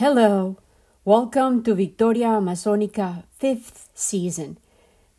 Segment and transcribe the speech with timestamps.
[0.00, 0.56] Hello,
[1.04, 4.56] welcome to Victoria Amazonica 5th season.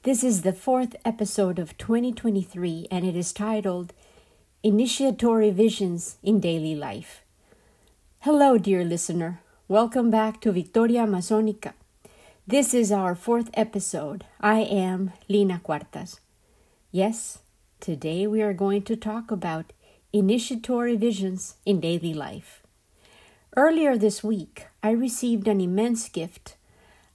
[0.02, 3.94] This is the fourth episode of 2023 and it is titled
[4.64, 7.22] Initiatory Visions in Daily Life.
[8.22, 9.42] Hello, dear listener.
[9.68, 11.74] Welcome back to Victoria Amazonica.
[12.48, 14.26] This is our fourth episode.
[14.40, 16.20] I am Lina Cuartas.
[16.92, 17.38] Yes,
[17.80, 19.74] today we are going to talk about
[20.12, 22.61] initiatory visions in daily life.
[23.58, 26.56] Earlier this week, I received an immense gift.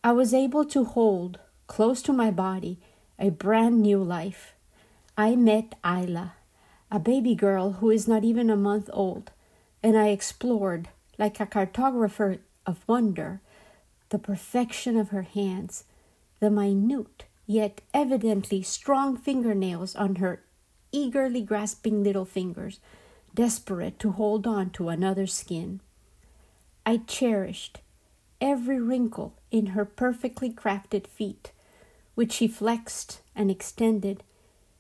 [0.05, 2.78] I was able to hold, close to my body,
[3.19, 4.53] a brand new life.
[5.17, 6.33] I met Ayla,
[6.91, 9.31] a baby girl who is not even a month old,
[9.83, 13.41] and I explored, like a cartographer of wonder,
[14.11, 15.84] the perfection of her hands,
[16.41, 20.43] the minute yet evidently strong fingernails on her
[20.93, 22.78] eagerly grasping little fingers,
[23.34, 25.81] desperate to hold on to another's skin.
[26.89, 27.81] I cherished
[28.41, 31.51] every wrinkle in her perfectly crafted feet,
[32.15, 34.23] which she flexed and extended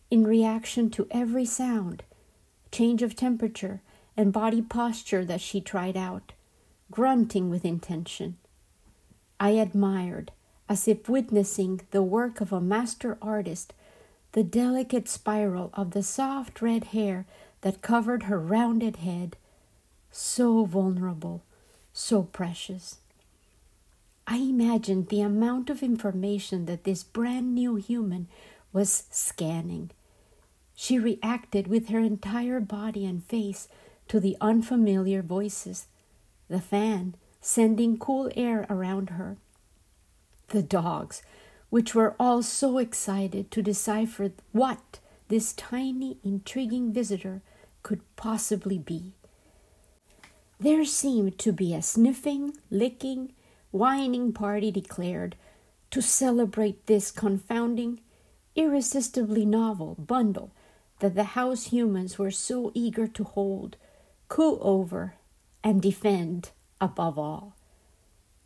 [0.08, 2.04] in reaction to every sound,
[2.70, 3.82] change of temperature,
[4.16, 6.32] and body posture that she tried out,
[6.92, 8.36] grunting with intention.
[9.40, 10.30] I admired,
[10.68, 13.74] as if witnessing the work of a master artist,
[14.30, 17.26] the delicate spiral of the soft red hair
[17.62, 19.36] that covered her rounded head,
[20.12, 21.42] so vulnerable
[21.96, 22.98] so precious.
[24.26, 28.28] I imagined the amount of information that this brand new human
[28.72, 29.90] was scanning.
[30.74, 33.68] She reacted with her entire body and face
[34.08, 35.86] to the unfamiliar voices,
[36.48, 39.38] the fan sending cool air around her,
[40.48, 41.22] the dogs,
[41.70, 47.40] which were all so excited to decipher what this tiny, intriguing visitor
[47.82, 49.12] could possibly be.
[50.58, 53.32] There seemed to be a sniffing, licking,
[53.72, 55.36] whining party declared
[55.90, 58.00] to celebrate this confounding,
[58.54, 60.50] irresistibly novel bundle
[61.00, 63.76] that the house humans were so eager to hold,
[64.28, 65.16] coo over,
[65.62, 66.50] and defend
[66.80, 67.54] above all.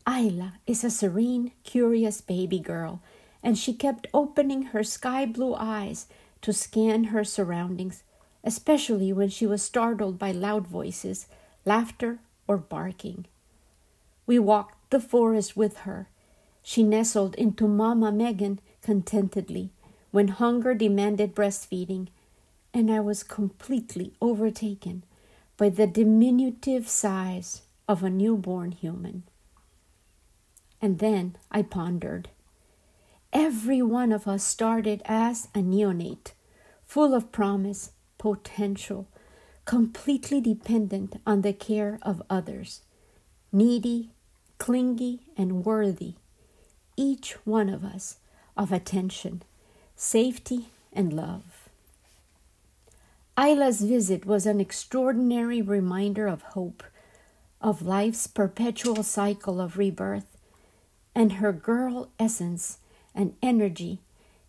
[0.04, 3.00] Ayla is a serene, curious baby girl,
[3.40, 6.08] and she kept opening her sky blue eyes
[6.42, 8.02] to scan her surroundings,
[8.42, 11.28] especially when she was startled by loud voices
[11.64, 13.26] laughter, or barking.
[14.26, 16.08] We walked the forest with her.
[16.62, 19.70] She nestled into Mama Megan contentedly
[20.10, 22.08] when hunger demanded breastfeeding,
[22.74, 25.04] and I was completely overtaken
[25.56, 29.24] by the diminutive size of a newborn human.
[30.80, 32.30] And then I pondered.
[33.32, 36.32] Every one of us started as a neonate,
[36.84, 39.06] full of promise, potential,
[39.64, 42.82] completely dependent on the care of others,
[43.52, 44.10] needy,
[44.58, 46.14] clingy, and worthy,
[46.96, 48.16] each one of us
[48.56, 49.42] of attention,
[49.96, 51.68] safety, and love.
[53.38, 56.82] Ayla's visit was an extraordinary reminder of hope,
[57.60, 60.36] of life's perpetual cycle of rebirth,
[61.14, 62.78] and her girl essence
[63.14, 64.00] and energy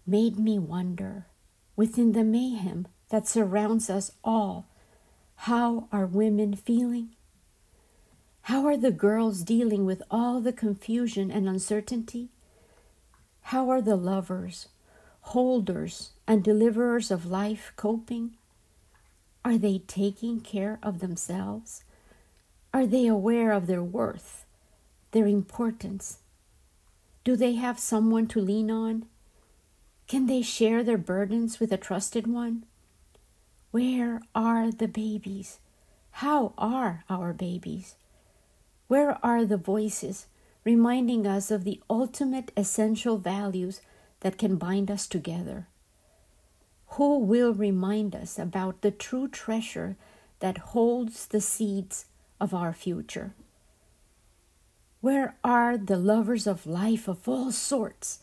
[0.05, 1.25] made me wonder,
[1.75, 4.65] within the mayhem that surrounds us all,
[5.45, 7.09] how are women feeling?
[8.43, 12.29] How are the girls dealing with all the confusion and uncertainty?
[13.45, 14.67] How are the lovers,
[15.21, 18.35] holders, and deliverers of life coping?
[19.43, 21.83] Are they taking care of themselves?
[22.71, 24.45] Are they aware of their worth,
[25.09, 26.19] their importance?
[27.23, 29.07] Do they have someone to lean on?
[30.07, 32.67] Can they share their burdens with a trusted one?
[33.71, 35.59] Where are the babies?
[36.11, 37.95] How are our babies?
[38.89, 40.27] Where are the voices
[40.65, 43.79] reminding us of the ultimate essential values
[44.19, 45.67] that can bind us together?
[46.97, 49.95] Who will remind us about the true treasure
[50.41, 52.07] that holds the seeds
[52.41, 53.33] of our future?
[54.99, 58.19] Where are the lovers of life of all sorts,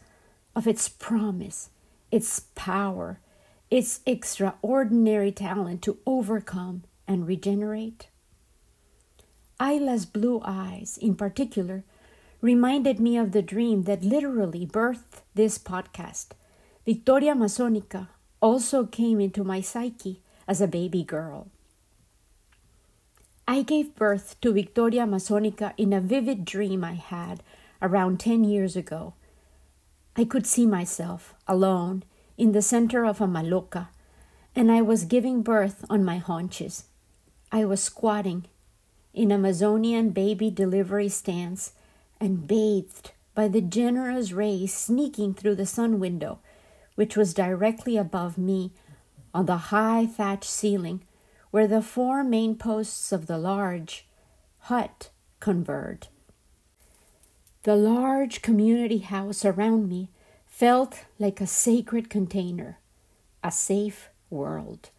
[0.55, 1.71] of its promise,
[2.11, 3.19] its power,
[3.71, 8.09] its extraordinary talent to overcome and regenerate?
[9.61, 11.85] Ayla's blue eyes, in particular,
[12.41, 16.29] reminded me of the dream that literally birthed this podcast.
[16.87, 18.09] Victoria Amazonica
[18.41, 21.49] also came into my psyche as a baby girl.
[23.47, 27.43] I gave birth to Victoria Amazonica in a vivid dream I had
[27.83, 29.15] around 10 years ago.
[30.17, 32.05] I could see myself alone
[32.39, 33.89] in the center of a maloca,
[34.55, 36.85] and I was giving birth on my haunches.
[37.51, 38.47] I was squatting
[39.13, 41.73] in Amazonian baby delivery stance
[42.21, 46.39] and bathed by the generous rays sneaking through the sun window,
[46.95, 48.73] which was directly above me
[49.35, 51.03] on the high thatched ceiling
[51.51, 54.07] where the four main posts of the large
[54.61, 55.11] hut
[55.41, 56.09] converge.
[57.65, 60.11] The large community house around me
[60.59, 62.81] felt like a sacred container,
[63.45, 64.91] a safe world.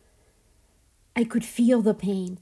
[1.17, 2.37] I could feel the pain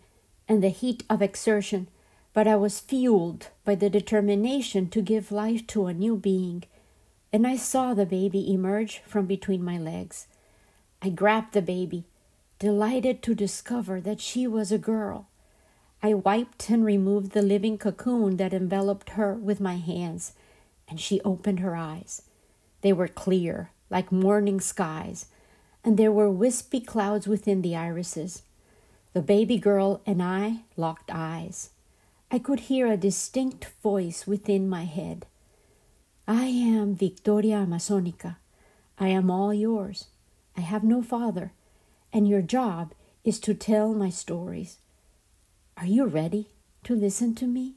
[0.48, 1.88] and the heat of exertion,
[2.32, 6.66] but I was fueled by the determination to give life to a new being,
[7.34, 10.28] and I saw the baby emerge from between my legs.
[11.02, 12.04] I grabbed the baby,
[12.60, 15.28] delighted to discover that she was a girl.
[16.04, 20.34] I wiped and removed the living cocoon that enveloped her with my hands,
[20.88, 22.22] and she opened her eyes.
[22.82, 25.28] They were clear, like morning skies,
[25.84, 28.44] and there were wispy clouds within the irises.
[29.14, 31.72] The baby girl and I locked eyes.
[32.30, 35.26] I could hear a distinct voice within my head.
[36.28, 38.36] I am Victoria Amazonica.
[39.00, 40.08] I am all yours.
[40.58, 41.54] I have no father,
[42.12, 42.94] and your job
[43.24, 44.80] is to tell my stories.
[45.78, 46.50] Are you ready
[46.84, 47.76] to listen to me?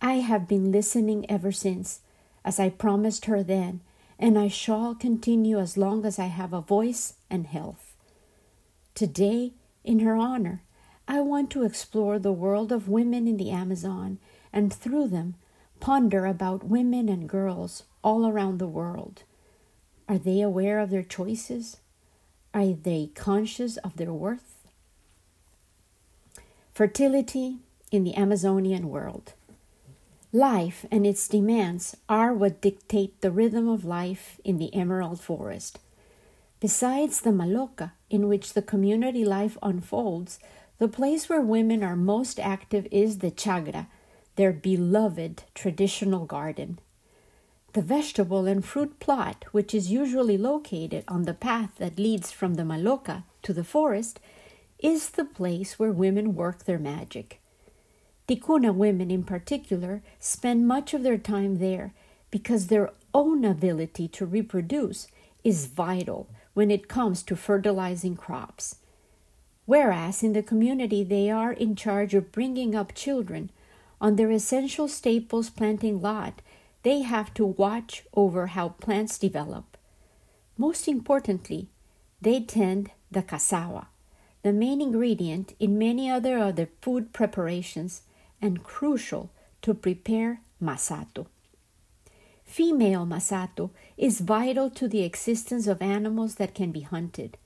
[0.00, 2.00] I have been listening ever since,
[2.44, 3.80] as I promised her then,
[4.18, 7.94] and I shall continue as long as I have a voice and health.
[8.94, 9.52] Today
[9.84, 10.62] in her honor,
[11.08, 14.18] I want to explore the world of women in the Amazon
[14.52, 15.34] and through them
[15.80, 19.22] ponder about women and girls all around the world.
[20.08, 21.78] Are they aware of their choices?
[22.52, 24.68] Are they conscious of their worth?
[26.74, 27.58] Fertility
[27.90, 29.34] in the Amazonian world.
[30.32, 35.80] Life and its demands are what dictate the rhythm of life in the emerald forest.
[36.60, 40.38] Besides the Maloca, in which the community life unfolds,
[40.78, 43.88] the place where women are most active is the Chagra,
[44.36, 46.78] their beloved traditional garden.
[47.72, 52.54] The vegetable and fruit plot, which is usually located on the path that leads from
[52.54, 54.20] the Maloca to the forest,
[54.78, 57.39] is the place where women work their magic.
[58.30, 61.92] Ticuna women in particular spend much of their time there
[62.30, 65.08] because their own ability to reproduce
[65.42, 68.76] is vital when it comes to fertilizing crops.
[69.66, 73.50] Whereas in the community they are in charge of bringing up children
[74.00, 76.40] on their essential staples planting lot,
[76.84, 79.76] they have to watch over how plants develop.
[80.56, 81.66] Most importantly,
[82.20, 83.88] they tend the cassava,
[84.44, 88.02] the main ingredient in many other other food preparations
[88.40, 89.30] and crucial
[89.62, 91.26] to prepare masato.
[92.44, 97.38] Female Masato is vital to the existence of animals that can be hunted.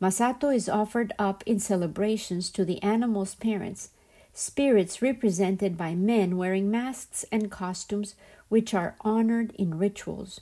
[0.00, 3.90] Masato is offered up in celebrations to the animal's parents,
[4.32, 8.16] spirits represented by men wearing masks and costumes
[8.48, 10.40] which are honored in rituals,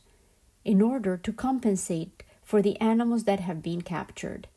[0.64, 4.48] in order to compensate for the animals that have been captured.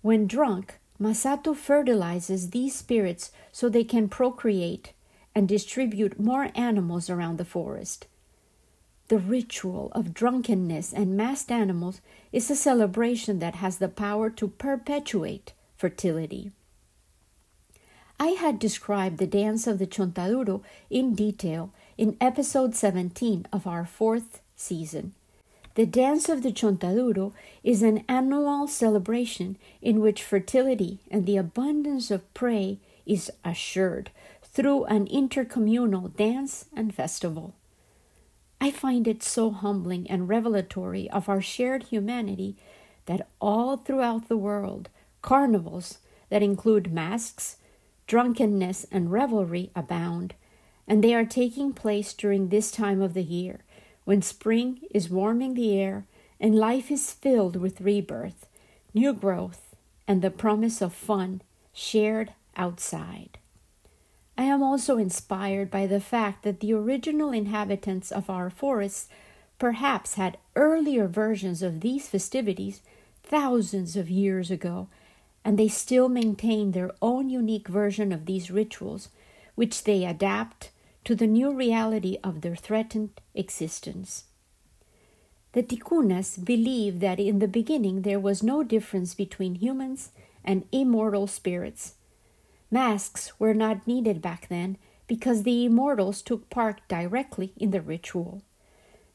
[0.00, 4.92] When drunk, Masato fertilizes these spirits so they can procreate
[5.34, 8.06] and distribute more animals around the forest.
[9.08, 12.00] The ritual of drunkenness and masked animals
[12.32, 16.50] is a celebration that has the power to perpetuate fertility.
[18.18, 23.84] I had described the dance of the Chontaduro in detail in episode 17 of our
[23.84, 25.12] fourth season.
[25.76, 32.10] The dance of the Chontaduro is an annual celebration in which fertility and the abundance
[32.10, 34.10] of prey is assured
[34.42, 37.54] through an intercommunal dance and festival.
[38.58, 42.56] I find it so humbling and revelatory of our shared humanity
[43.04, 44.88] that all throughout the world,
[45.20, 45.98] carnivals
[46.30, 47.58] that include masks,
[48.06, 50.34] drunkenness, and revelry abound,
[50.88, 53.60] and they are taking place during this time of the year
[54.06, 56.06] when spring is warming the air
[56.38, 58.46] and life is filled with rebirth,
[58.94, 59.74] new growth,
[60.06, 63.36] and the promise of fun shared outside.
[64.38, 69.08] I am also inspired by the fact that the original inhabitants of our forests
[69.58, 72.82] perhaps had earlier versions of these festivities
[73.24, 74.86] thousands of years ago,
[75.44, 79.08] and they still maintain their own unique version of these rituals,
[79.56, 80.70] which they adapt
[81.06, 84.24] to the new reality of their threatened existence.
[85.52, 90.10] The Ticunas believe that in the beginning there was no difference between humans
[90.44, 91.94] and immortal spirits
[92.70, 98.42] Masks were not needed back then because the immortals took part directly in the ritual.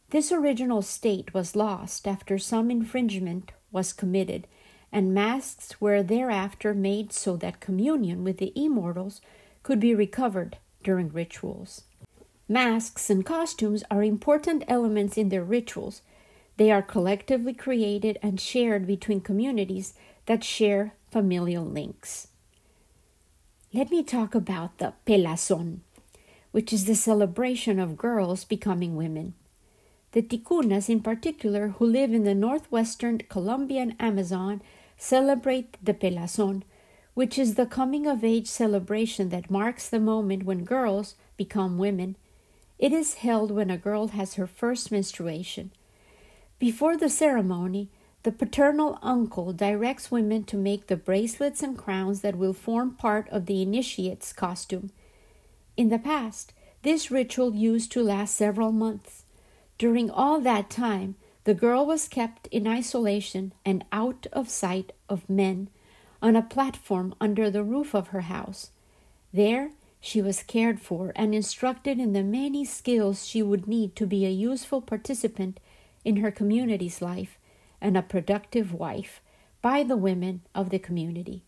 [0.10, 4.48] This original state was lost after some infringement was committed,
[4.92, 9.22] and masks were thereafter made so that communion with the immortals
[9.64, 11.84] could be recovered during rituals.
[12.48, 16.02] Masks and costumes are important elements in their rituals.
[16.58, 19.94] They are collectively created and shared between communities
[20.26, 22.28] that share familial links.
[23.74, 25.80] Let me talk about the pelazon,
[26.52, 29.34] which is the celebration of girls becoming women.
[30.12, 34.62] The ticunas, in particular, who live in the northwestern Colombian Amazon,
[34.98, 36.64] celebrate the pelazon,
[37.14, 42.16] which is the coming of age celebration that marks the moment when girls become women.
[42.80, 45.72] It is held when a girl has her first menstruation.
[46.58, 47.90] Before the ceremony,
[48.24, 53.28] the paternal uncle directs women to make the bracelets and crowns that will form part
[53.30, 54.92] of the initiate's costume.
[55.76, 56.54] In the past,
[56.84, 59.26] this ritual used to last several months.
[59.78, 65.28] During all that time, the girl was kept in isolation and out of sight of
[65.30, 65.70] men
[66.22, 68.72] on a platform under the roof of her house.
[69.34, 74.08] There, she was cared for and instructed in the many skills she would need to
[74.08, 75.60] be a useful participant
[76.04, 77.38] in her community's life
[77.80, 79.22] and a productive wife
[79.62, 81.44] by the women of the community.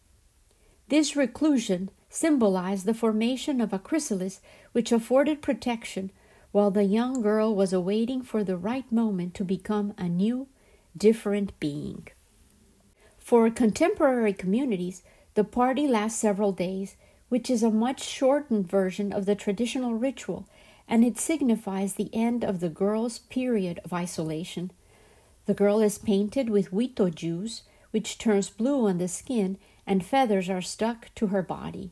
[0.89, 4.39] This reclusion symbolized the formation of a chrysalis
[4.71, 6.11] which afforded protection
[6.51, 10.47] while the young girl was awaiting for the right moment to become a new,
[10.95, 12.07] different being.
[13.23, 15.01] For contemporary communities,
[15.35, 16.97] the party lasts several days,
[17.29, 20.45] which is a much shortened version of the traditional ritual,
[20.89, 24.71] and it signifies the end of the girl's period of isolation.
[25.45, 30.49] The girl is painted with wito juice, which turns blue on the skin, and feathers
[30.49, 31.91] are stuck to her body.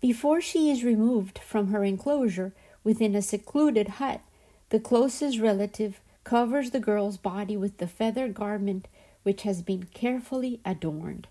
[0.00, 4.20] Before she is removed from her enclosure within a secluded hut,
[4.68, 8.86] the closest relative covers the girl's body with the feather garment
[9.24, 11.26] which has been carefully adorned.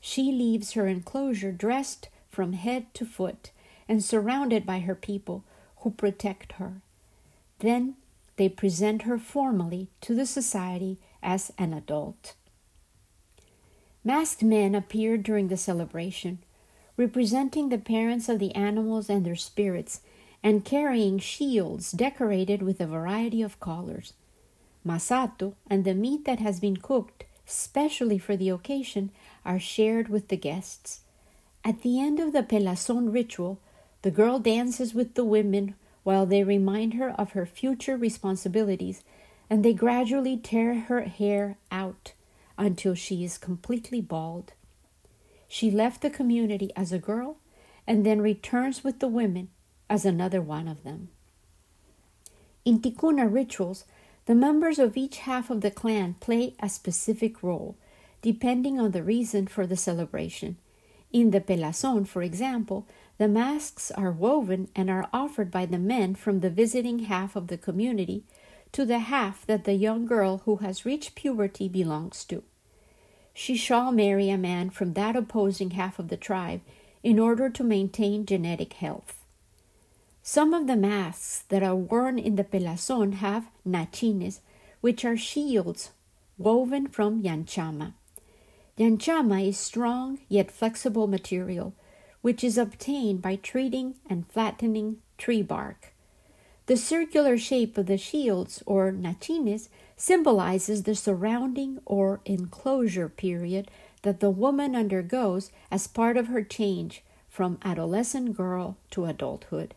[0.00, 3.50] She leaves her enclosure dressed from head to foot
[3.88, 5.44] and surrounded by her people
[5.78, 6.80] who protect her.
[7.58, 7.96] Then
[8.36, 12.34] they present her formally to the society as an adult.
[14.04, 16.38] Masked men appeared during the celebration,
[16.96, 20.00] representing the parents of the animals and their spirits,
[20.42, 24.12] and carrying shields decorated with a variety of colors.
[24.86, 29.10] Masato and the meat that has been cooked specially for the occasion
[29.44, 31.00] are shared with the guests.
[31.64, 33.58] At the end of the pelazon ritual,
[34.02, 35.74] the girl dances with the women
[36.04, 39.02] while they remind her of her future responsibilities,
[39.50, 42.12] and they gradually tear her hair out
[42.56, 44.52] until she is completely bald.
[45.48, 47.38] She left the community as a girl
[47.86, 49.48] and then returns with the women
[49.90, 51.08] as another one of them.
[52.64, 53.84] In Tikuna rituals,
[54.26, 57.76] the members of each half of the clan play a specific role,
[58.22, 60.56] depending on the reason for the celebration.
[61.12, 62.86] In the pelazon, for example,
[63.18, 67.46] the masks are woven and are offered by the men from the visiting half of
[67.46, 68.24] the community
[68.72, 72.42] to the half that the young girl who has reached puberty belongs to.
[73.32, 76.62] She shall marry a man from that opposing half of the tribe
[77.02, 79.25] in order to maintain genetic health.
[80.28, 84.40] Some of the masks that are worn in the pelazon have nachines,
[84.80, 85.92] which are shields
[86.36, 87.92] woven from yanchama.
[88.76, 91.74] Yanchama is strong yet flexible material
[92.22, 95.94] which is obtained by treating and flattening tree bark.
[96.66, 103.70] The circular shape of the shields, or nachines, symbolizes the surrounding or enclosure period
[104.02, 109.76] that the woman undergoes as part of her change from adolescent girl to adulthood.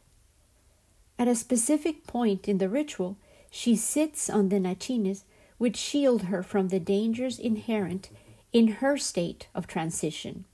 [1.19, 3.17] At a specific point in the ritual,
[3.51, 5.23] she sits on the nachines,
[5.57, 8.09] which shield her from the dangers inherent
[8.53, 10.45] in her state of transition.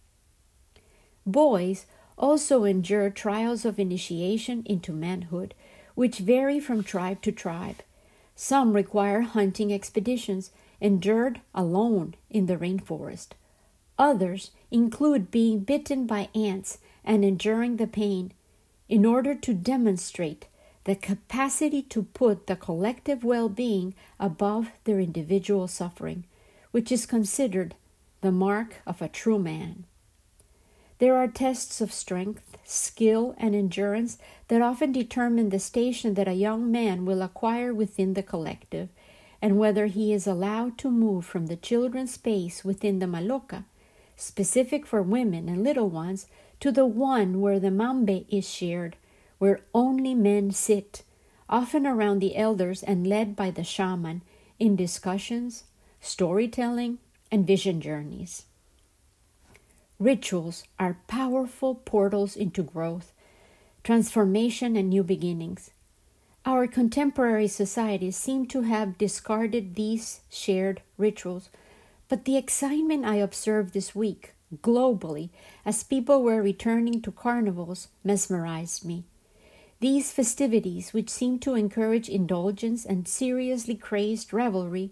[1.23, 1.85] Boys
[2.17, 5.53] also endure trials of initiation into manhood,
[5.93, 7.83] which vary from tribe to tribe.
[8.35, 10.49] Some require hunting expeditions
[10.81, 13.29] endured alone in the rainforest.
[13.99, 18.33] Others include being bitten by ants and enduring the pain
[18.89, 20.47] in order to demonstrate
[20.85, 26.23] the capacity to put the collective well being above their individual suffering,
[26.71, 27.75] which is considered
[28.21, 29.85] the mark of a true man.
[30.99, 36.33] There are tests of strength, skill, and endurance that often determine the station that a
[36.33, 38.89] young man will acquire within the collective,
[39.41, 43.65] and whether he is allowed to move from the children's space within the maloca,
[44.15, 46.27] specific for women and little ones,
[46.59, 48.95] to the one where the mambe is shared,
[49.37, 51.03] where only men sit,
[51.49, 54.21] often around the elders and led by the shaman,
[54.59, 55.65] in discussions,
[55.99, 56.97] storytelling,
[57.31, 58.45] and vision journeys.
[59.99, 63.13] Rituals are powerful portals into growth,
[63.83, 65.71] transformation, and new beginnings.
[66.45, 71.49] Our contemporary societies seem to have discarded these shared rituals,
[72.07, 75.29] but the excitement I observed this week globally
[75.65, 79.05] as people were returning to carnivals mesmerized me.
[79.79, 84.91] These festivities, which seem to encourage indulgence and seriously crazed revelry,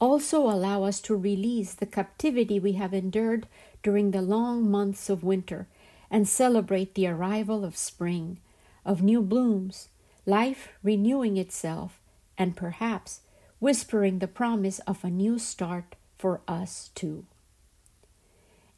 [0.00, 3.46] also allow us to release the captivity we have endured
[3.82, 5.66] during the long months of winter
[6.10, 8.38] and celebrate the arrival of spring,
[8.84, 9.88] of new blooms,
[10.26, 12.00] life renewing itself,
[12.38, 13.20] and perhaps
[13.58, 17.24] whispering the promise of a new start for us too.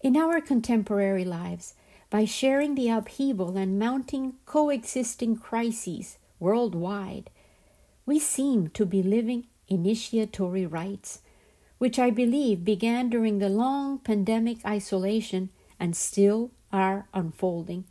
[0.02, 1.74] In our contemporary lives,
[2.14, 7.28] by sharing the upheaval and mounting coexisting crises worldwide,
[8.06, 11.22] we seem to be living initiatory rites,
[11.78, 17.82] which I believe began during the long pandemic isolation and still are unfolding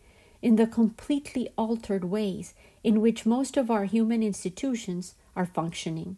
[0.42, 6.16] in the completely altered ways in which most of our human institutions are functioning.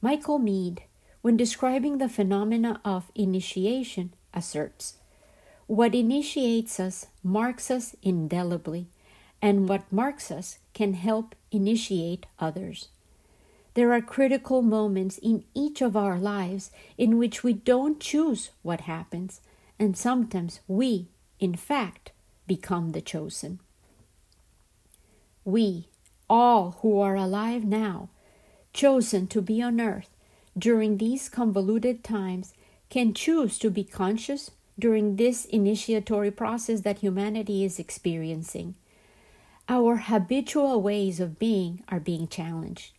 [0.00, 0.84] Michael Meade,
[1.22, 4.98] when describing the phenomena of initiation, asserts
[5.66, 8.86] what initiates us marks us indelibly,
[9.40, 12.88] and what marks us can help initiate others.
[13.74, 18.82] There are critical moments in each of our lives in which we don't choose what
[18.82, 19.40] happens,
[19.78, 21.08] and sometimes we,
[21.40, 22.12] in fact,
[22.46, 23.58] become the chosen.
[25.44, 25.88] We,
[26.28, 28.10] all who are alive now,
[28.72, 30.10] chosen to be on earth
[30.56, 32.54] during these convoluted times,
[32.90, 38.74] can choose to be conscious during this initiatory process that humanity is experiencing.
[39.68, 42.92] Our habitual ways of being are being challenged.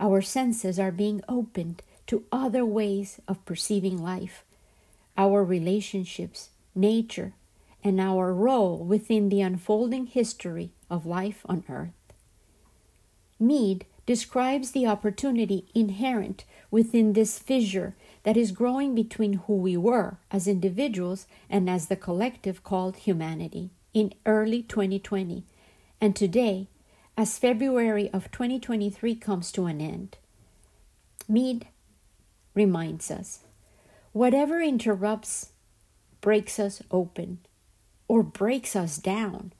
[0.00, 4.44] Our senses are being opened to other ways of perceiving life.
[5.16, 7.34] Our relationships, nature,
[7.84, 11.92] and our role within the unfolding history of life on earth.
[13.38, 17.94] Meade describes the opportunity inherent within this fissure
[18.28, 23.70] that is growing between who we were as individuals and as the collective called humanity
[23.94, 25.44] in early 2020
[25.98, 26.68] and today
[27.16, 30.18] as February of 2023 comes to an end.
[31.26, 31.68] Meade
[32.52, 33.44] reminds us
[34.12, 35.52] whatever interrupts,
[36.20, 37.38] breaks us open,
[38.08, 39.54] or breaks us down,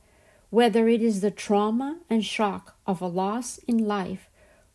[0.51, 4.29] whether it is the trauma and shock of a loss in life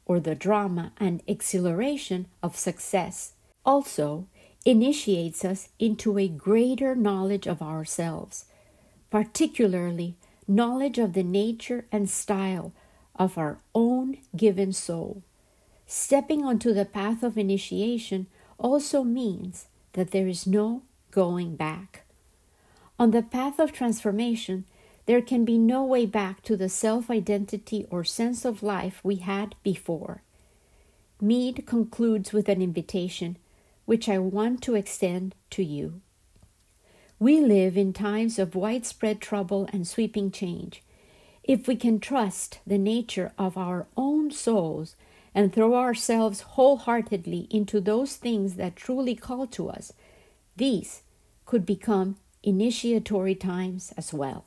[0.08, 3.34] or the drama and exhilaration of success
[3.66, 4.28] also
[4.66, 8.46] initiates us into a greater knowledge of ourselves,
[9.10, 10.16] particularly
[10.48, 12.74] knowledge of the nature and style
[13.16, 15.24] of our own given soul.
[15.86, 22.04] Stepping onto the path of initiation also means that there is no going back.
[22.98, 24.66] On the path of transformation,
[25.06, 29.18] there can be no way back to the self identity or sense of life we
[29.18, 30.22] had before.
[31.20, 33.38] Meade concludes with an invitation
[33.86, 36.02] which I want to extend to you.
[37.20, 40.84] We live in times of widespread trouble and sweeping change.
[41.44, 44.96] If we can trust the nature of our own souls
[45.36, 49.94] and throw ourselves wholeheartedly into those things that truly call to us,
[50.56, 51.02] these
[51.46, 54.46] could become initiatory times as well.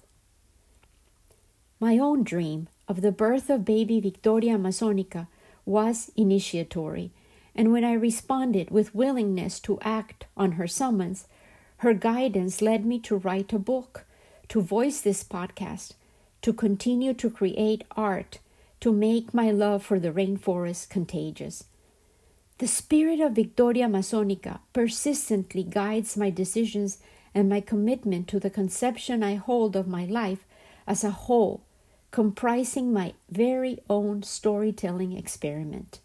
[1.80, 5.28] My own dream of the birth of baby Victoria Amazonica
[5.64, 7.10] was initiatory
[7.56, 11.26] and when I responded with willingness to act on her summons,
[11.78, 14.04] her guidance led me to write a book,
[14.48, 15.94] to voice this podcast,
[16.42, 18.38] to continue to create art,
[18.80, 21.64] to make my love for the rainforest contagious.
[22.58, 26.98] The spirit of Victoria Amazonica persistently guides my decisions
[27.34, 30.46] and my commitment to the conception I hold of my life
[30.86, 31.62] as a whole,
[32.10, 36.00] comprising my very own storytelling experiment.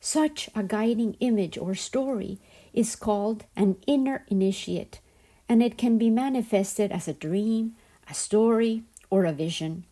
[0.00, 2.38] Such a guiding image or story
[2.72, 5.00] is called an inner initiate,
[5.48, 7.76] and it can be manifested as a dream,
[8.08, 9.84] a story, or a vision.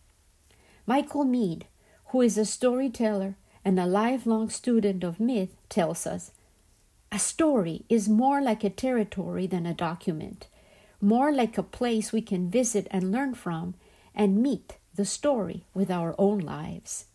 [0.87, 1.67] Michael Meade,
[2.07, 6.31] who is a storyteller and a lifelong student of myth, tells us
[7.11, 10.47] a story is more like a territory than a document,
[11.01, 13.75] more like a place we can visit and learn from
[14.15, 17.05] and meet the story with our own lives.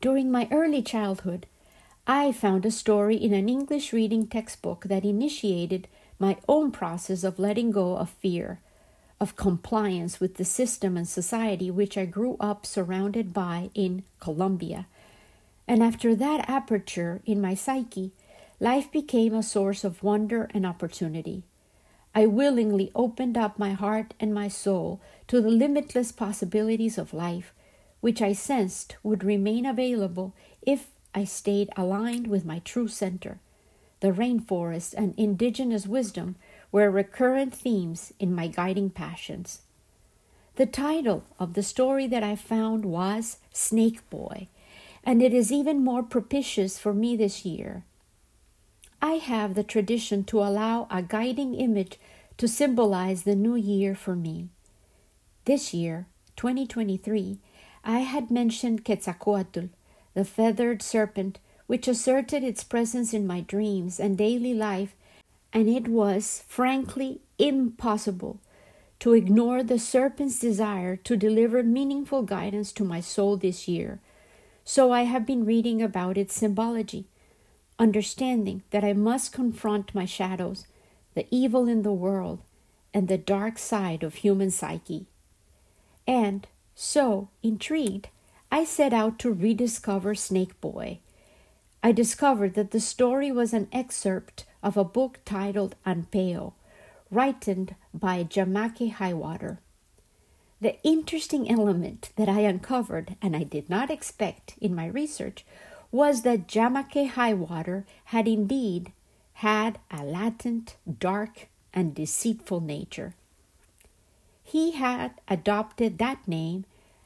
[0.00, 1.46] During my early childhood,
[2.06, 5.88] I found a story in an English reading textbook that initiated
[6.20, 8.60] my own process of letting go of fear,
[9.20, 14.86] of compliance with the system and society which I grew up surrounded by in Colombia.
[15.66, 18.12] And after that aperture in my psyche,
[18.60, 21.42] life became a source of wonder and opportunity.
[22.14, 27.52] I willingly opened up my heart and my soul to the limitless possibilities of life,
[28.00, 33.40] which I sensed would remain available if I stayed aligned with my true center.
[34.00, 36.36] The rainforest and indigenous wisdom
[36.70, 39.62] were recurrent themes in my guiding passions.
[40.56, 44.48] The title of the story that I found was Snake Boy,
[45.04, 47.84] and it is even more propitious for me this year.
[49.00, 51.98] I have the tradition to allow a guiding image
[52.38, 54.48] to symbolize the new year for me.
[55.44, 56.06] This year,
[56.36, 57.38] 2023,
[57.84, 59.68] I had mentioned Quetzalcoatl,
[60.14, 64.96] the feathered serpent which asserted its presence in my dreams and daily life,
[65.52, 68.40] and it was frankly impossible
[69.00, 74.00] to ignore the serpent's desire to deliver meaningful guidance to my soul this year.
[74.64, 77.06] So I have been reading about its symbology,
[77.78, 80.66] understanding that I must confront my shadows,
[81.14, 82.40] the evil in the world,
[82.92, 85.06] and the dark side of human psyche.
[86.06, 86.46] And
[86.80, 88.08] so, intrigued,
[88.52, 91.00] I set out to rediscover Snake Boy
[91.82, 96.54] I discovered that the story was an excerpt of a book titled Anpao,
[97.10, 99.60] written by Jamake Highwater.
[100.60, 105.46] The interesting element that I uncovered, and I did not expect in my research,
[105.92, 108.92] was that Jamake Highwater had indeed
[109.34, 113.14] had a latent, dark, and deceitful nature.
[114.48, 116.64] He had adopted that name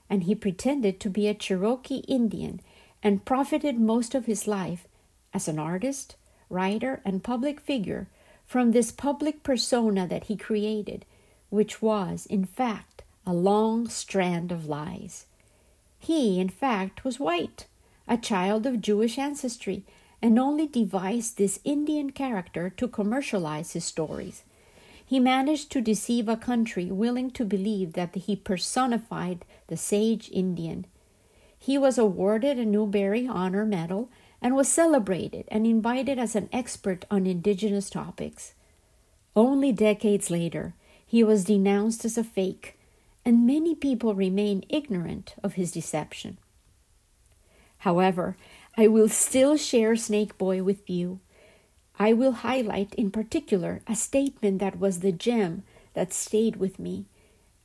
[0.09, 2.61] and he pretended to be a Cherokee Indian
[3.02, 4.87] and profited most of his life
[5.35, 6.14] as an artist,
[6.48, 8.07] writer, and public figure
[8.46, 11.05] from this public persona that he created,
[11.50, 15.26] which was, in fact, a long strand of lies.
[15.98, 17.66] He, in fact, was white,
[18.07, 19.83] a child of Jewish ancestry,
[20.22, 24.44] and only devised this Indian character to commercialize his stories.
[25.12, 30.87] He managed to deceive a country willing to believe that he personified the sage Indian
[31.64, 37.05] he was awarded a Newbery Honor Medal and was celebrated and invited as an expert
[37.09, 38.55] on indigenous topics.
[39.37, 40.75] Only decades later,
[41.07, 42.81] he was denounced as a fake,
[43.25, 46.38] and many people remain ignorant of his deception.
[47.79, 48.37] However,
[48.77, 51.20] I will still share Snake Boy with you.
[51.98, 55.62] I will highlight in particular a statement that was the gem
[55.94, 57.07] that stayed with me,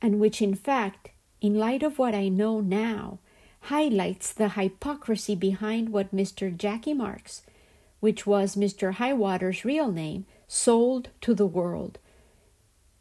[0.00, 1.10] and which, in fact,
[1.40, 3.18] in light of what I know now,
[3.62, 6.56] highlights the hypocrisy behind what Mr.
[6.56, 7.42] Jackie Marks,
[8.00, 8.94] which was Mr.
[8.94, 11.98] Highwater's real name, sold to the world.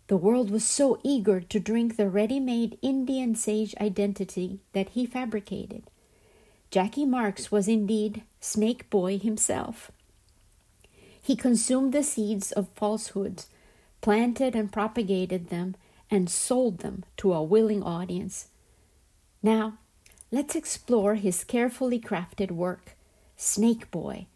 [0.08, 5.06] The world was so eager to drink the ready made Indian sage identity that he
[5.06, 5.84] fabricated.
[6.72, 9.92] Jackie Marks was indeed Snake Boy himself.
[11.28, 13.50] He consumed the seeds of falsehoods,
[14.00, 15.76] planted and propagated them,
[16.10, 18.48] and sold them to a willing audience.
[19.44, 19.78] Now,
[20.32, 22.96] let's explore his carefully crafted work,
[23.36, 24.28] Snake Boy,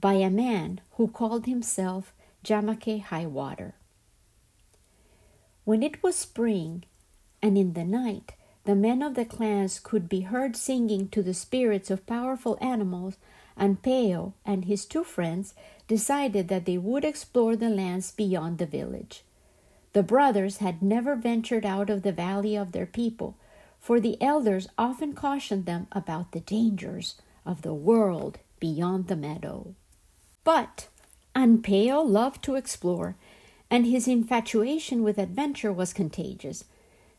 [0.00, 2.12] by a man who called himself
[2.44, 3.74] Jamake Highwater.
[5.64, 6.84] When it was spring,
[7.42, 8.34] and in the night
[8.66, 13.16] the men of the clans could be heard singing to the spirits of powerful animals,
[13.58, 15.54] Anpao and his two friends
[15.88, 19.22] decided that they would explore the lands beyond the village.
[19.92, 23.36] The brothers had never ventured out of the valley of their people,
[23.80, 29.74] for the elders often cautioned them about the dangers of the world beyond the meadow.
[30.44, 30.88] But
[31.34, 33.16] Anpao loved to explore,
[33.70, 36.64] and his infatuation with adventure was contagious.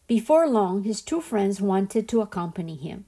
[0.08, 3.06] Before long, his two friends wanted to accompany him.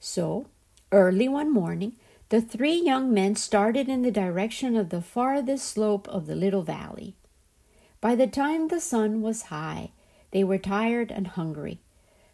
[0.00, 0.46] So,
[0.92, 1.92] early one morning,
[2.34, 6.64] the three young men started in the direction of the farthest slope of the little
[6.64, 7.14] valley.
[8.00, 9.92] By the time the sun was high,
[10.32, 11.78] they were tired and hungry.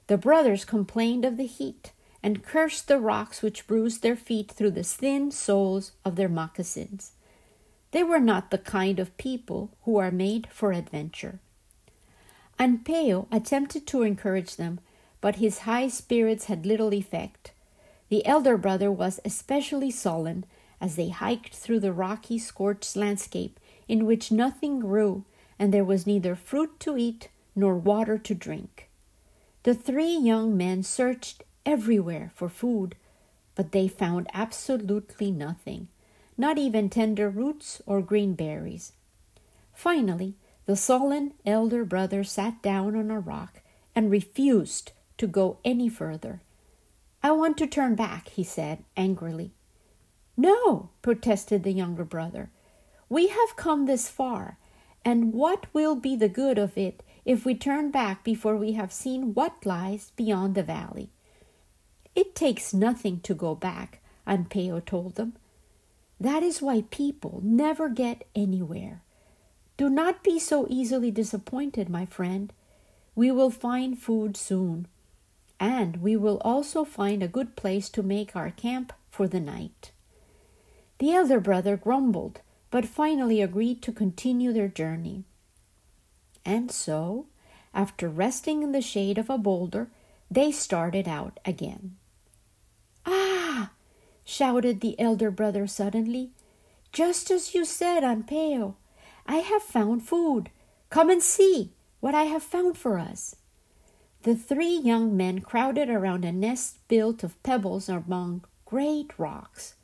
[0.07, 4.71] The brothers complained of the heat and cursed the rocks which bruised their feet through
[4.71, 7.13] the thin soles of their moccasins.
[7.91, 11.41] They were not the kind of people who are made for adventure.
[12.59, 14.81] Anpao attempted to encourage them,
[15.21, 17.53] but his high spirits had little effect.
[18.11, 20.45] The elder brother was especially sullen
[20.81, 25.25] as they hiked through the rocky, scorched landscape in which nothing grew
[25.61, 28.89] and there was neither fruit to eat nor water to drink.
[29.63, 32.97] The three young men searched everywhere for food,
[33.55, 35.89] but they found absolutely nothing,
[36.37, 38.93] not even tender roots or green berries.
[39.73, 40.35] Finally,
[40.67, 43.61] the sullen elder brother sat down on a rock
[43.95, 46.41] and refused to go any further.
[47.23, 49.53] I want to turn back, he said angrily.
[50.37, 52.51] No, protested the younger brother.
[53.09, 54.57] We have come this far,
[55.05, 58.93] and what will be the good of it if we turn back before we have
[58.93, 61.11] seen what lies beyond the valley?
[62.15, 65.35] It takes nothing to go back, Anpao told them.
[66.19, 69.03] That is why people never get anywhere.
[69.77, 72.53] Do not be so easily disappointed, my friend.
[73.15, 74.87] We will find food soon,
[75.61, 79.93] and we will also find a good place to make our camp for the night.
[80.99, 85.25] The elder brother grumbled, but finally agreed to continue their journey.
[86.47, 87.27] And so,
[87.75, 89.89] after resting in the shade of a boulder,
[90.31, 91.97] they started out again.
[93.05, 93.73] Ah!
[94.25, 96.31] shouted the elder brother suddenly.
[96.93, 98.75] Just as you said, Anpao,
[99.27, 100.51] I have found food.
[100.89, 103.37] Come and see what I have found for us.
[104.23, 109.77] The three young men crowded around a nest built of pebbles among great rocks.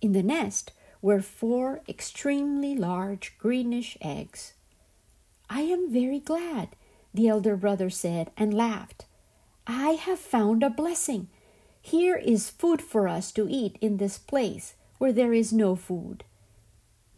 [0.00, 4.54] In the nest were four extremely large greenish eggs.
[5.50, 6.76] I am very glad,
[7.12, 9.04] the elder brother said and laughed.
[9.66, 11.28] I have found a blessing.
[11.82, 16.24] Here is food for us to eat in this place where there is no food.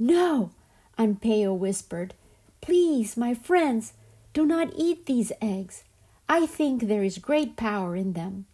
[0.01, 0.51] No,
[0.99, 2.15] Anpao whispered.
[2.61, 3.93] Please, my friends,
[4.33, 5.85] do not eat these eggs.
[6.33, 8.47] I think there is great power in them.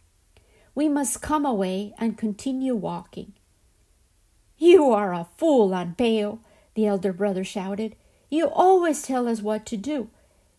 [0.75, 3.35] We must come away and continue walking.
[4.57, 6.39] You are a fool, Anpao,
[6.73, 7.95] the elder brother shouted.
[8.31, 10.09] You always tell us what to do.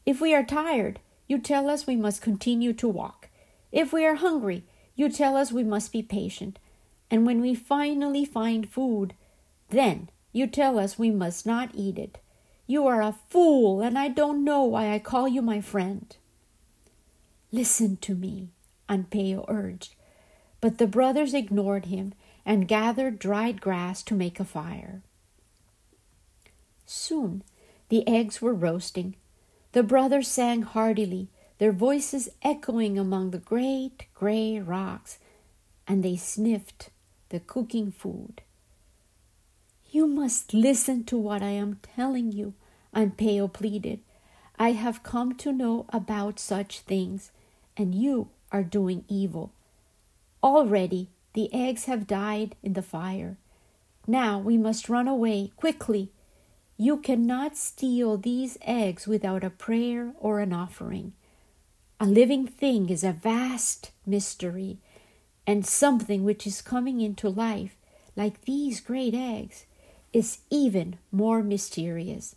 [0.05, 3.29] If we are tired, you tell us we must continue to walk.
[3.71, 4.63] If we are hungry,
[4.95, 6.59] you tell us we must be patient.
[7.09, 9.15] And when we finally find food,
[9.71, 12.19] then you tell us we must not eat it.
[12.67, 16.15] You are a fool, and I don't know why I call you my friend.
[17.51, 18.49] Listen to me,
[18.89, 19.95] Anpao urged.
[20.59, 22.13] But the brothers ignored him
[22.45, 25.01] and gathered dried grass to make a fire.
[26.85, 27.43] Soon
[27.89, 29.15] the eggs were roasting.
[29.71, 35.19] The brothers sang heartily, their voices echoing among the great gray rocks,
[35.87, 36.89] and they sniffed
[37.29, 38.41] the cooking food.
[39.89, 42.53] You must listen to what I am telling you,
[42.93, 44.01] Anpao pleaded.
[44.59, 47.31] I have come to know about such things,
[47.77, 49.51] and you are doing evil.
[50.43, 53.37] Already the eggs have died in the fire.
[54.07, 56.09] Now we must run away quickly.
[56.77, 61.13] You cannot steal these eggs without a prayer or an offering.
[61.99, 64.77] A living thing is a vast mystery,
[65.45, 67.75] and something which is coming into life,
[68.15, 69.65] like these great eggs,
[70.13, 72.35] is even more mysterious.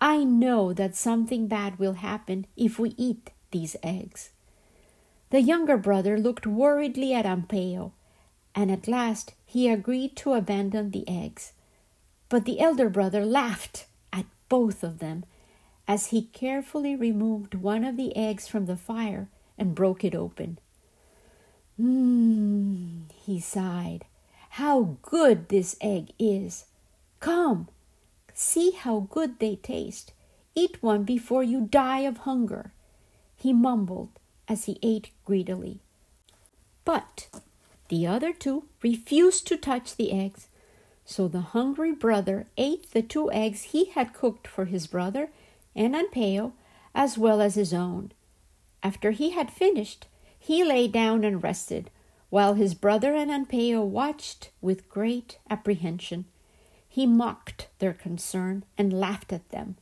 [0.00, 4.30] I know that something bad will happen if we eat these eggs.
[5.30, 7.92] The younger brother looked worriedly at Anpao,
[8.54, 11.52] and at last he agreed to abandon the eggs.
[12.28, 15.24] But the elder brother laughed at both of them
[15.86, 20.58] as he carefully removed one of the eggs from the fire and broke it open.
[21.80, 24.04] Mmm, he sighed.
[24.50, 26.66] How good this egg is!
[27.20, 27.68] Come,
[28.34, 30.12] see how good they taste.
[30.54, 32.72] Eat one before you die of hunger.
[33.38, 34.10] He mumbled
[34.48, 35.80] as he ate greedily.
[36.84, 37.28] But
[37.88, 40.48] the other two refused to touch the eggs,
[41.04, 45.30] so the hungry brother ate the two eggs he had cooked for his brother
[45.74, 46.52] and Anpao,
[46.94, 48.10] as well as his own.
[48.82, 50.06] After he had finished,
[50.38, 51.90] he lay down and rested,
[52.30, 56.24] while his brother and Anpao watched with great apprehension.
[56.88, 59.76] He mocked their concern and laughed at them,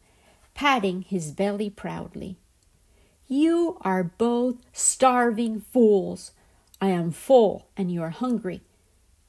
[0.55, 2.37] patting his belly proudly.
[3.29, 6.31] You are both starving fools.
[6.81, 8.61] I am full and you are hungry.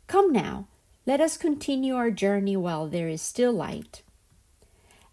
[0.05, 0.67] Come now,
[1.05, 4.03] let us continue our journey while there is still light.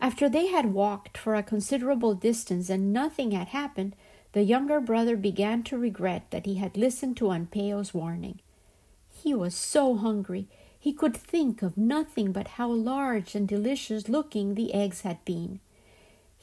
[0.01, 3.97] After they had walked for a considerable distance and nothing had happened,
[4.33, 8.40] the younger brother began to regret that he had listened to Anpao's warning.
[9.09, 14.55] He was so hungry he could think of nothing but how large and delicious looking
[14.55, 15.61] the eggs had been.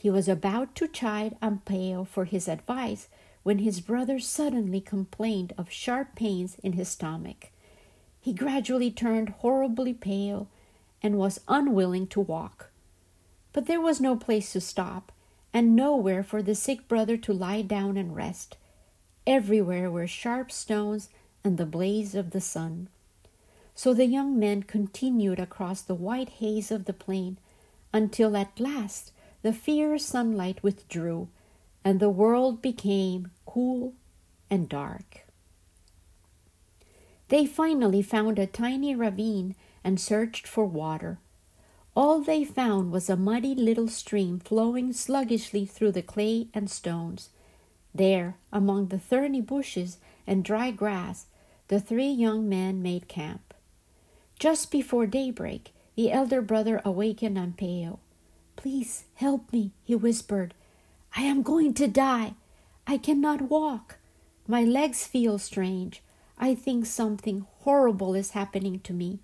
[0.02, 3.08] He was about to chide Anpao for his advice
[3.44, 7.52] when his brother suddenly complained of sharp pains in his stomach.
[8.20, 10.48] He gradually turned horribly pale
[11.04, 12.72] and was unwilling to walk.
[13.54, 15.12] But there was no place to stop,
[15.54, 18.58] and nowhere for the sick brother to lie down and rest.
[19.28, 21.10] Everywhere were sharp stones
[21.44, 22.88] and the blaze of the sun.
[23.76, 27.38] So the young men continued across the white haze of the plain
[27.94, 29.12] until at last
[29.42, 31.28] the fierce sunlight withdrew,
[31.84, 33.94] and the world became cool
[34.50, 35.26] and dark.
[37.30, 41.20] They finally found a tiny ravine and searched for water.
[41.96, 47.30] all they found was a muddy little stream flowing sluggishly through the clay and stones.
[47.94, 51.26] There, among the thorny bushes and dry grass,
[51.68, 53.54] the three young men made camp.
[54.40, 58.00] Just before daybreak, the elder brother awakened Anpao.
[58.56, 60.54] Please help me, he whispered.
[61.16, 62.36] I am going to die.
[62.88, 63.98] I cannot walk.
[64.48, 66.02] My legs feel strange.
[66.38, 69.20] I think something horrible is happening to me.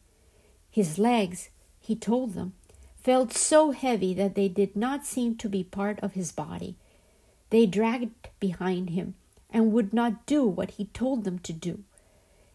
[0.70, 2.54] His legs, he told them,
[3.02, 6.76] felt so heavy that they did not seem to be part of his body.
[7.50, 9.16] They dragged behind him
[9.50, 11.84] and would not do what he told them to do.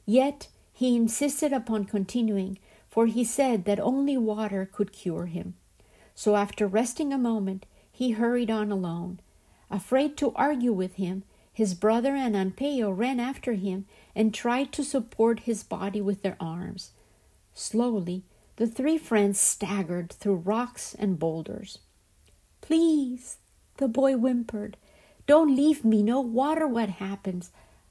[0.04, 2.58] Yet he insisted upon continuing,
[2.88, 5.54] for he said that only water could cure him.
[6.14, 9.20] So after resting a moment, he hurried on alone.
[9.70, 14.84] Afraid to argue with him, his brother and Anpao ran after him and tried to
[14.84, 16.92] support his body with their arms.
[17.54, 18.24] Slowly,
[18.56, 21.78] the three friends staggered through rocks and boulders.
[22.60, 23.38] Please,
[23.76, 24.76] the boy whimpered,
[25.26, 27.50] don't leave me no water what happens.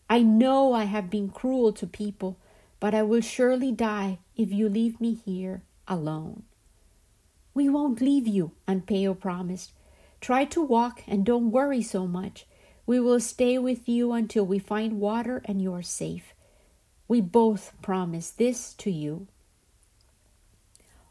[0.09, 2.37] I know I have been cruel to people,
[2.79, 6.43] but I will surely die if you leave me here alone.
[7.53, 9.73] We won't leave you, Anpao promised.
[10.21, 12.45] Try to walk and don't worry so much.
[12.85, 16.33] We will stay with you until we find water and you are safe.
[17.07, 19.27] We both promise this to you.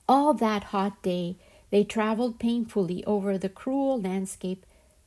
[0.08, 1.36] All that hot day,
[1.70, 4.66] they traveled painfully over the cruel landscape,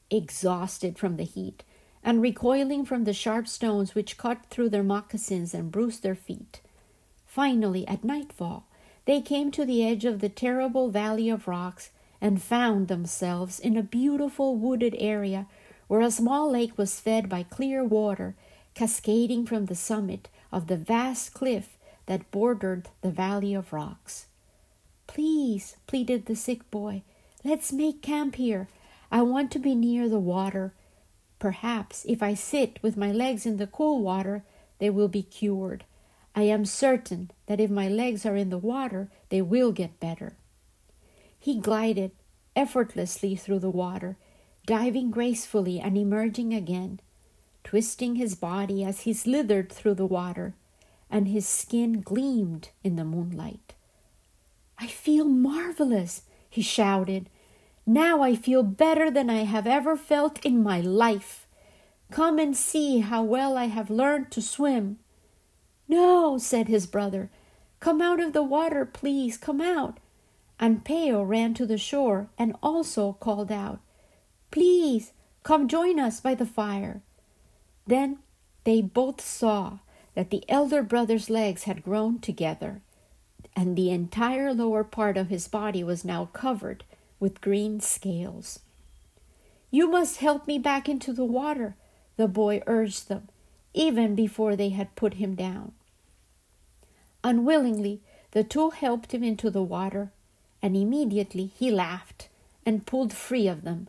[0.09, 1.63] exhausted from the heat,
[2.03, 6.61] and recoiling from the sharp stones which cut through their moccasins and bruised their feet.
[7.25, 8.67] Finally, at nightfall,
[9.05, 13.75] they came to the edge of the terrible valley of rocks and found themselves in
[13.75, 15.45] a beautiful wooded area
[15.87, 18.35] where a small lake was fed by clear water
[18.73, 24.27] cascading from the summit of the vast cliff that bordered the valley of rocks.
[25.07, 27.03] Please, pleaded the sick boy,
[27.43, 28.67] let's make camp here.
[29.11, 30.73] I want to be near the water.
[31.39, 34.43] Perhaps if I sit with my legs in the cool water,
[34.79, 35.83] they will be cured.
[36.35, 40.33] I am certain that if my legs are in the water, they will get better.
[41.39, 42.11] He glided
[42.55, 44.17] effortlessly through the water,
[44.65, 46.99] diving gracefully and emerging again,
[47.63, 50.55] twisting his body as he slithered through the water,
[51.09, 53.73] and his skin gleamed in the moonlight.
[54.79, 57.29] I feel marvelous, he shouted.
[57.85, 61.47] Now I feel better than I have ever felt in my life.
[62.11, 64.99] Come and see how well I have learned to swim.
[65.87, 67.29] No, said his brother.
[67.79, 69.99] Come out of the water, please, come out.
[70.59, 73.79] Anpao ran to the shore and also called out,
[74.51, 75.11] Please,
[75.43, 77.01] come join us by the fire.
[77.85, 78.19] Then
[78.63, 79.79] they both saw
[80.15, 82.81] that the elder brother's legs had grown together,
[83.55, 86.83] and the entire lower part of his body was now covered
[87.19, 88.59] with green scales.
[89.71, 91.75] You must help me back into the water,
[92.15, 93.27] the boy urged them,
[93.73, 95.71] even before they had put him down.
[97.23, 100.11] Unwillingly, the two helped him into the water,
[100.61, 102.29] and immediately he laughed
[102.65, 103.87] and pulled free of them.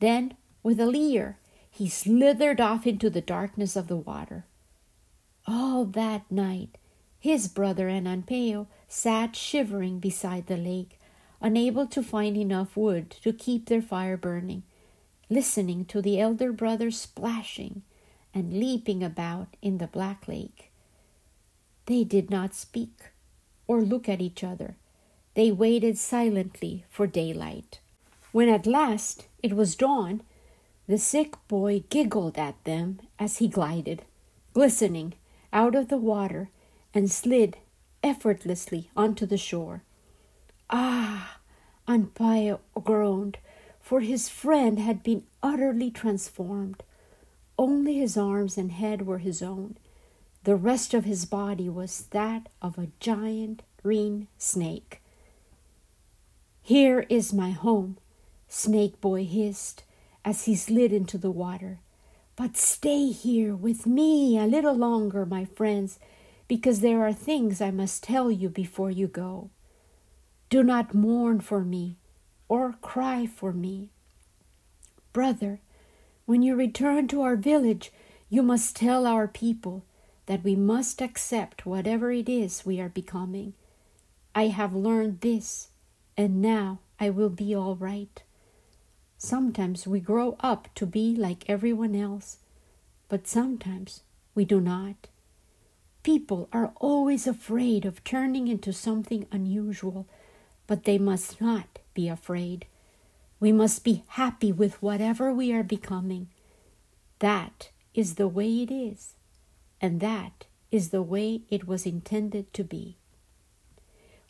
[0.00, 1.38] Then, with a leer,
[1.70, 4.44] he slithered off into the darkness of the water.
[5.46, 6.78] All that night,
[7.18, 10.98] his brother and Anpao sat shivering beside the lake,
[11.40, 14.62] unable to find enough wood to keep their fire burning,
[15.30, 17.82] listening to the elder brother splashing
[18.34, 20.70] and leaping about in the black lake.
[21.86, 23.10] They did not speak
[23.66, 24.76] or look at each other.
[25.34, 27.80] They waited silently for daylight.
[28.32, 30.22] When at last it was dawn,
[30.86, 34.02] the sick boy giggled at them as he glided,
[34.52, 35.14] glistening,
[35.52, 36.50] out of the water
[36.94, 37.56] and slid
[38.02, 39.82] effortlessly onto the shore.
[40.70, 41.38] Ah,
[41.86, 43.38] Anpao groaned,
[43.80, 46.82] for his friend had been utterly transformed.
[47.62, 49.76] Only his arms and head were his own.
[50.42, 55.00] The rest of his body was that of a giant green snake.
[56.60, 57.98] Here is my home,
[58.48, 59.84] Snake Boy hissed
[60.24, 61.78] as he slid into the water.
[62.34, 66.00] But stay here with me a little longer, my friends,
[66.48, 69.50] because there are things I must tell you before you go.
[70.50, 71.96] Do not mourn for me
[72.48, 73.90] or cry for me.
[75.12, 75.60] Brother,
[76.32, 77.92] when you return to our village,
[78.30, 79.84] you must tell our people
[80.24, 83.52] that we must accept whatever it is we are becoming.
[84.34, 85.68] I have learned this,
[86.16, 88.22] and now I will be all right.
[89.18, 92.38] Sometimes we grow up to be like everyone else,
[93.10, 94.00] but sometimes
[94.34, 95.08] we do not.
[96.02, 100.06] People are always afraid of turning into something unusual
[100.66, 102.64] but they must not be afraid.
[103.42, 106.28] We must be happy with whatever we are becoming.
[107.18, 109.14] That is the way it is,
[109.80, 112.98] and that is the way it was intended to be.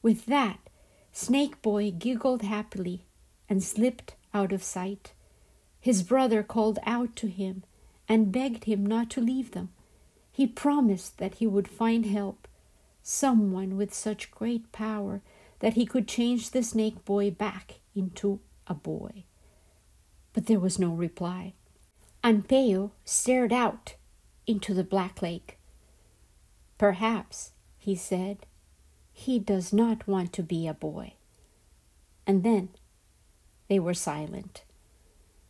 [0.00, 0.60] With that,
[1.12, 3.04] Snake Boy giggled happily
[3.50, 5.12] and slipped out of sight.
[5.78, 7.64] His brother called out to him
[8.08, 9.68] and begged him not to leave them.
[10.30, 12.48] He promised that he would find help,
[13.02, 15.20] someone with such great power
[15.58, 19.24] that he could change the snake boy back into a boy.
[20.32, 21.54] But there was no reply.
[22.24, 23.94] Anpao stared out
[24.46, 25.58] into the black lake.
[26.78, 28.46] Perhaps, he said,
[29.12, 31.14] he does not want to be a boy.
[32.26, 32.70] And then
[33.68, 34.64] they were silent.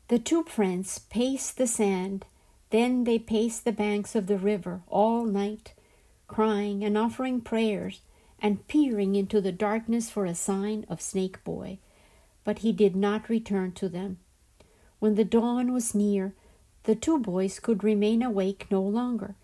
[0.09, 2.27] The two friends paced the sand,
[2.71, 5.75] then they paced the banks of the river all night,
[6.27, 8.01] crying and offering prayers
[8.41, 11.79] and peering into the darkness for a sign of Snake Boy.
[12.45, 14.18] But he did not return to them.
[14.99, 16.34] When the dawn was near,
[16.84, 19.36] the two boys could remain awake no longer.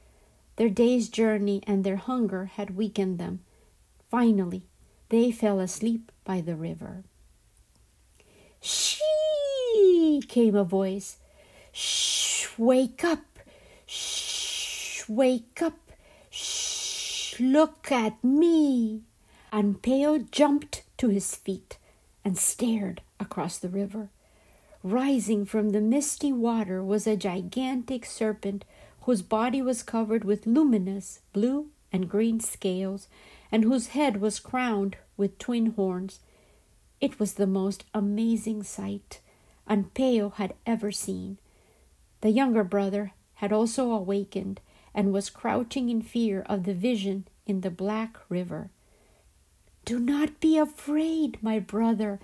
[0.57, 3.41] Their day's journey and their hunger had weakened them.
[4.11, 4.65] Finally,
[5.09, 7.05] they fell asleep by the river.
[8.61, 8.99] Shh!
[10.29, 11.19] came a voice.
[11.73, 12.47] Shh!
[12.59, 13.39] Wake up!
[13.87, 15.09] Shh!
[15.09, 15.93] Wake up!
[16.31, 17.41] Shh!
[17.41, 19.03] Look at me!
[19.53, 21.78] Anpao jumped to his feet
[22.29, 24.11] and stared across the river.
[24.83, 28.67] Rising from the misty water was a gigantic serpent
[29.05, 33.09] whose body was covered with luminous blue and green scales,
[33.51, 36.21] and whose head was crowned with twin horns.
[37.01, 39.21] It was the most amazing sight
[39.67, 41.39] Anpao had ever seen.
[42.21, 44.61] The younger brother had also awakened
[44.93, 48.69] and was crouching in fear of the vision in the black river.
[49.89, 52.21] Do not be afraid, my brother.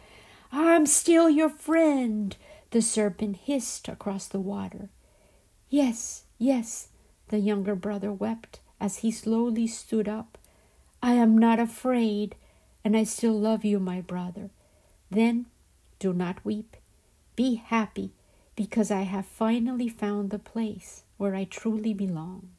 [0.53, 2.37] I'm still your friend,
[2.73, 4.91] the serpent hissed across the water.
[5.71, 6.89] Yes, yes,
[7.29, 10.37] the younger brother wept as he slowly stood up.
[11.03, 12.37] I am not afraid,
[12.85, 14.51] and I still love you, my brother.
[15.11, 15.47] Then
[15.99, 16.77] do not weep.
[17.35, 18.13] Be happy,
[18.57, 22.51] because I have finally found the place where I truly belong.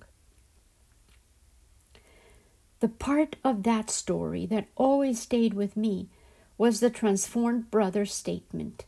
[2.80, 6.10] The part of that story that always stayed with me
[6.58, 8.86] was the transformed brother's statement.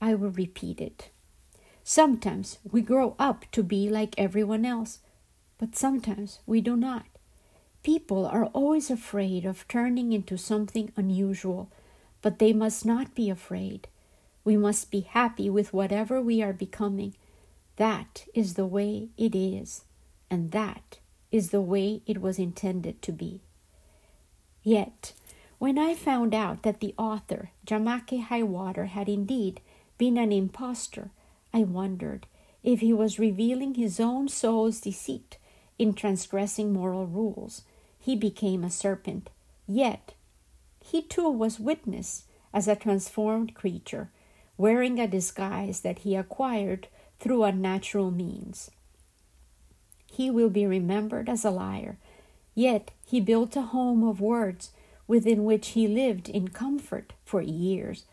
[0.00, 1.10] I will repeat it.
[1.82, 5.00] Sometimes we grow up to be like everyone else,
[5.58, 7.06] but sometimes we do not.
[7.82, 11.70] People are always afraid of turning into something unusual,
[12.20, 13.88] but they must not be afraid.
[14.44, 17.14] We must be happy with whatever we are becoming.
[17.76, 19.84] That is the way it is,
[20.30, 20.98] and that
[21.36, 23.42] is the way it was intended to be.
[24.62, 25.12] Yet,
[25.58, 29.60] when I found out that the author, Jamake Highwater, had indeed
[29.98, 31.10] been an impostor,
[31.52, 32.26] I wondered
[32.64, 35.38] if he was revealing his own soul's deceit
[35.78, 37.62] in transgressing moral rules.
[37.98, 39.30] He became a serpent,
[39.66, 40.14] yet
[40.84, 44.10] he too was witness as a transformed creature,
[44.56, 48.70] wearing a disguise that he acquired through unnatural means.
[50.16, 51.98] He will be remembered as a liar,
[52.54, 54.70] yet he built a home of words
[55.06, 58.04] within which he lived in comfort for years.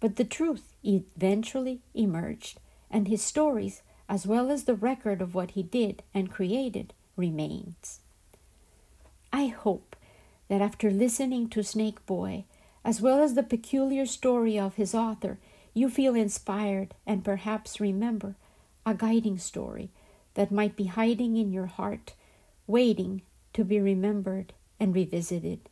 [0.00, 2.60] But the truth eventually emerged,
[2.90, 8.00] and his stories, as well as the record of what he did and created, remains.
[9.32, 9.96] I hope
[10.48, 12.44] that after listening to Snake Boy,
[12.84, 15.38] as well as the peculiar story of his author,
[15.72, 18.34] you feel inspired and perhaps remember
[18.84, 19.88] a guiding story
[20.40, 22.14] that might be hiding in your heart,
[22.66, 23.20] waiting
[23.52, 25.68] to be remembered and revisited.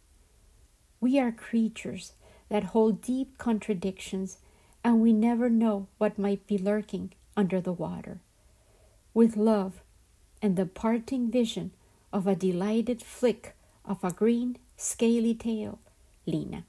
[1.00, 2.12] We are creatures
[2.50, 4.36] that hold deep contradictions,
[4.84, 8.20] and we never know what might be lurking under the water.
[9.14, 9.80] With love
[10.42, 11.70] and the parting vision
[12.12, 13.56] of a delighted flick
[13.86, 15.78] of a green, scaly tail,
[16.26, 16.64] Lena.